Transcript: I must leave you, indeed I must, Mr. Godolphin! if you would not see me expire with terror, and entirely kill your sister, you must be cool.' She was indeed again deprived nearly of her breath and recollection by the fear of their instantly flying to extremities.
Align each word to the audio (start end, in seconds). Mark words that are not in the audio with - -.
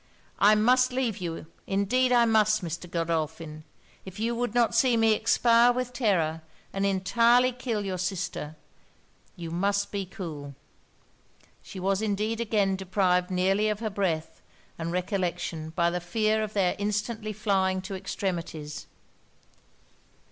I 0.39 0.55
must 0.55 0.91
leave 0.91 1.17
you, 1.19 1.45
indeed 1.67 2.11
I 2.11 2.25
must, 2.25 2.63
Mr. 2.63 2.89
Godolphin! 2.89 3.63
if 4.03 4.19
you 4.19 4.33
would 4.33 4.55
not 4.55 4.73
see 4.73 4.97
me 4.97 5.13
expire 5.13 5.71
with 5.71 5.93
terror, 5.93 6.41
and 6.73 6.87
entirely 6.87 7.51
kill 7.51 7.85
your 7.85 7.99
sister, 7.99 8.55
you 9.35 9.51
must 9.51 9.91
be 9.91 10.07
cool.' 10.07 10.55
She 11.61 11.79
was 11.79 12.01
indeed 12.01 12.41
again 12.41 12.75
deprived 12.75 13.29
nearly 13.29 13.69
of 13.69 13.79
her 13.79 13.91
breath 13.91 14.41
and 14.75 14.91
recollection 14.91 15.69
by 15.69 15.91
the 15.91 16.01
fear 16.01 16.41
of 16.41 16.53
their 16.53 16.75
instantly 16.79 17.31
flying 17.31 17.79
to 17.83 17.93
extremities. 17.93 18.87